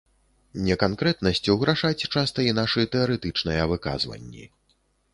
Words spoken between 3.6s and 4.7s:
выказванні.